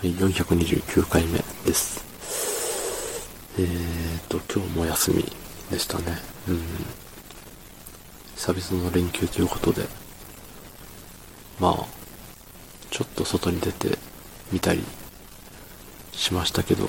[0.00, 2.04] はい、429回目です。
[3.58, 5.24] えーと、今日も休み
[5.72, 6.04] でしたね。
[6.46, 6.60] うん。
[8.36, 9.88] 久々の連休ということで、
[11.58, 11.86] まあ、
[12.90, 13.98] ちょっと外に出て
[14.52, 14.84] みたり
[16.12, 16.88] しましたけど、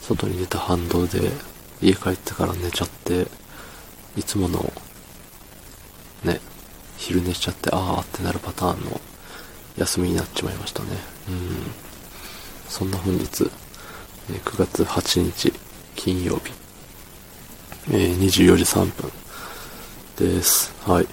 [0.00, 1.20] 外に出た反動で
[1.82, 3.26] 家帰ってから寝ちゃって、
[4.16, 4.72] いつもの、
[6.24, 6.40] ね、
[6.96, 8.98] 昼寝しちゃって、あーってなるパターンの
[9.76, 11.17] 休みになっちまいましたね。
[11.28, 11.72] うん。
[12.68, 13.50] そんな本日、
[14.30, 15.52] えー、9月8日、
[15.94, 16.52] 金曜日、
[17.90, 19.10] えー、24時3分
[20.16, 20.72] です。
[20.88, 21.06] はい。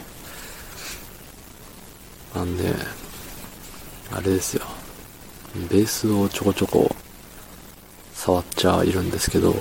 [2.34, 2.74] なんで、
[4.12, 4.66] あれですよ。
[5.70, 6.94] ベースをちょこちょこ
[8.14, 9.56] 触っちゃいるんですけど、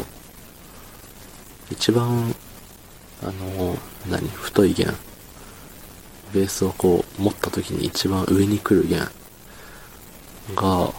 [1.70, 2.34] 一番、
[3.22, 3.76] あの、
[4.08, 4.94] 何、太い弦
[6.34, 9.08] ベースをこう持った時に一番上に来る弦
[10.54, 10.92] が、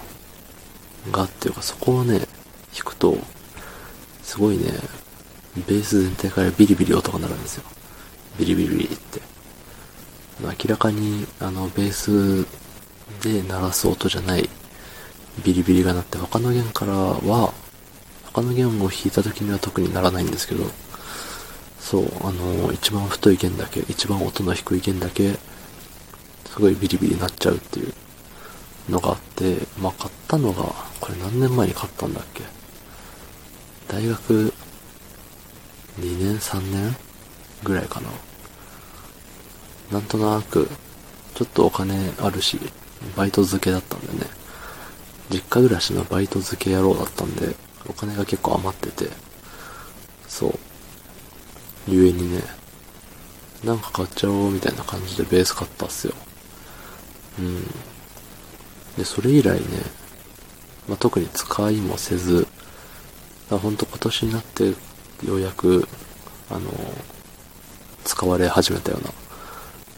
[1.11, 2.19] がっていうかそこをね、
[2.73, 3.17] 弾くと、
[4.23, 4.65] すごいね、
[5.67, 7.63] ベース全体からビリビリ音が鳴るんですよ。
[8.37, 9.21] ビリビリビリって。
[10.41, 12.45] 明らかに、あの、ベース
[13.21, 14.49] で鳴らす音じゃない
[15.43, 17.53] ビリビリが鳴って他の弦からは、
[18.25, 20.65] 他の弦を弾いた時には特にならないんですけど、
[21.79, 25.33] そう、あの、一番太い弦だけ、一番音の低い弦だけ、
[26.49, 27.93] すごいビリビリになっちゃうっていう
[28.89, 30.63] のがあって、まあ、買ったのが、
[30.99, 32.43] これ何年前に買ったんだっけ？
[33.87, 34.53] 大学
[35.99, 36.95] 2年3年
[37.63, 38.09] ぐらいかな。
[39.91, 40.69] なんとなく、
[41.35, 42.59] ちょっとお金あるし、
[43.15, 44.29] バイト付けだったんでね。
[45.29, 47.55] 実家暮らしのバイト付け野郎だったんで、
[47.87, 49.11] お金が結構余ってて、
[50.27, 50.59] そう。
[51.87, 52.43] ゆえにね、
[53.63, 56.13] なんか買っちゃおうみたいな感じでベース買ったっすよ。
[57.39, 57.63] うん。
[58.97, 59.65] で、それ以来ね、
[60.87, 62.47] まあ、特に使いもせず、
[63.49, 64.69] ほんと今年になって
[65.25, 65.87] ようやく、
[66.49, 66.71] あの、
[68.03, 69.11] 使われ始めたような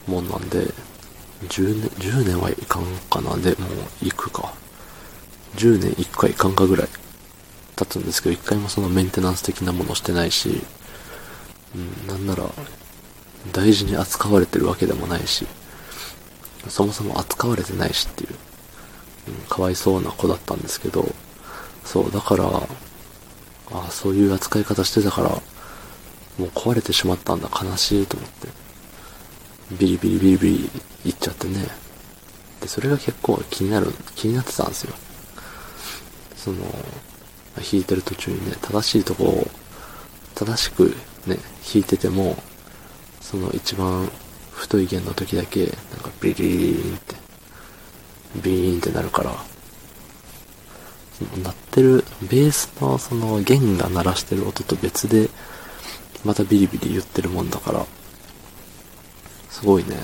[0.07, 0.67] もんなんで、
[1.49, 3.35] 10年、10年はいかんかな。
[3.37, 4.53] で、もう行くか。
[5.55, 6.87] 10年1回いかんかぐらい
[7.75, 10.61] 経つんですけど、1回もそのメンテナンス的なものしてないし、
[11.75, 12.49] うん、なんなら、
[13.53, 15.45] 大事に扱われてるわけでもないし、
[16.69, 18.35] そもそも扱われてないしっていう、
[19.49, 21.07] かわいそうな子だったんですけど、
[21.83, 22.45] そう、だから、
[23.71, 28.47] あそういう扱い方してたから、もう壊れてしまったんだ、悲しいと思って。
[29.79, 30.49] ビリビリビリビ
[31.03, 31.67] リいっちゃってね。
[32.61, 34.93] で、それが結構気になる、気になってたんですよ。
[36.35, 36.57] その、
[37.55, 39.47] 弾いてる途中にね、正しいとこを、
[40.35, 40.95] 正しく
[41.25, 42.41] ね、弾いてても、
[43.21, 44.09] その一番
[44.51, 45.71] 太い弦の時だけ、なん
[46.01, 46.99] かビリリーンっ、
[48.41, 49.31] ビーンってなるから、
[51.43, 55.29] 鳴ってる、ベースのその弦が鳴らしてる音と別で、
[56.23, 57.85] またビリビリ言ってるもんだから、
[59.49, 59.97] すごいね、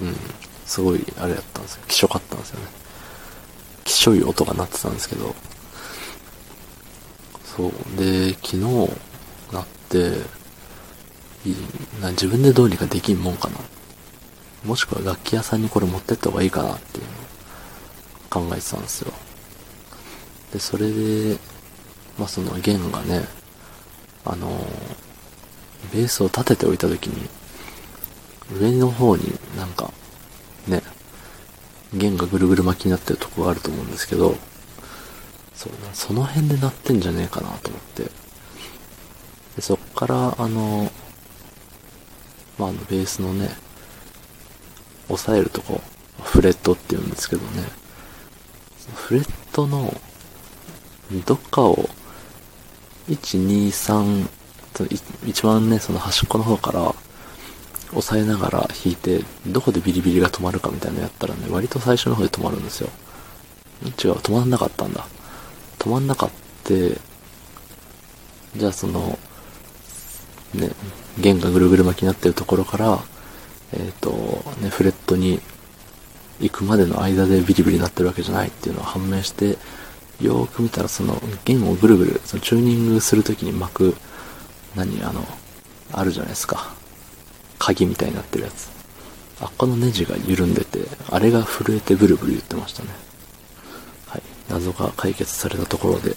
[0.00, 0.16] うん、
[0.66, 1.82] すごいあれやったんですよ。
[1.86, 2.66] 気色かったんですよね。
[3.84, 5.34] 気色い音が鳴ってたんですけど、
[7.44, 7.72] そう。
[7.96, 8.58] で、昨日
[9.52, 10.40] なって、
[11.44, 11.56] いい
[12.00, 13.56] な自分でどうにかできんもんかな。
[14.64, 19.12] もしくは楽器屋さんにこれ持ってった方がいいかなっていうのを考えてたんですよ。
[20.52, 21.38] で、それで、
[22.18, 23.24] まあその弦がね、
[24.24, 24.48] あの
[25.92, 27.28] ベースを立てておいた時に、
[28.58, 29.24] 上の方に
[29.56, 29.92] なんか、
[30.66, 30.82] ね、
[31.94, 34.36] 弦がぐるぐる巻きになってるとこがあると思うんですけど、
[35.54, 38.04] そう、その辺で鳴ってんじゃねえかなと思って。
[39.56, 40.90] で、そっから、あの、
[42.58, 43.50] まあ、あの、ベースのね、
[45.10, 45.80] 押さえるとこ、
[46.22, 47.64] フレットって言うんですけどね、
[48.94, 49.94] フレットの、
[51.26, 51.88] どっかを、
[53.08, 54.28] 1、2、3、
[55.26, 56.94] 一番ね、その端っこの方から、
[57.92, 62.88] 押さえながら弾いて、どこでビリビリが止まるかみたいなのやったらね、割と最初の方で止まるんですよ。
[63.82, 65.06] 違う、止まんなかったんだ。
[65.78, 66.30] 止まんなかっ
[66.62, 66.74] た、
[68.56, 69.18] じゃあその、
[70.54, 70.70] ね、
[71.18, 73.00] 弦がぐるぐる巻きになってるところから、
[73.72, 74.10] えっ、ー、と、
[74.60, 75.40] ね、フレットに
[76.40, 79.58] 行くまでの間でビリビリになってるわけじゃないっていうのを判明して、
[80.20, 83.96] よーく見たらその弦をぐるぐる、そのチューニングするときに巻く、
[84.74, 85.24] 何、あの、
[85.92, 86.74] あるじゃないですか。
[87.58, 88.70] 鍵みたいになってるやつ。
[89.40, 90.80] あっこのネジが緩んでて、
[91.10, 92.90] あれが震えてブルブル言ってましたね。
[94.06, 96.16] はい謎が解決されたところで、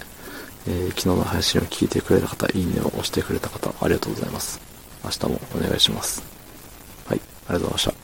[0.67, 4.59] えー、昨日の配信を聞いてくれた方、いいねを押してくれた方、ありがとうございます。
[5.03, 6.32] 明日もお願いします。
[7.48, 8.02] ありがとうございました。